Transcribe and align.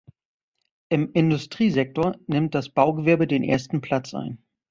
Im 0.89 1.13
Industriesektor 1.13 2.17
nimmt 2.25 2.55
das 2.55 2.69
Baugewerbe 2.69 3.27
den 3.27 3.43
ersten 3.43 3.81
Platz 3.81 4.15
ein. 4.15 4.43